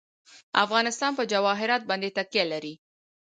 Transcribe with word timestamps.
افغانستان 0.63 1.11
په 1.15 1.23
جواهرات 1.31 1.81
باندې 1.89 2.09
تکیه 2.17 2.45
لري. 2.51 2.73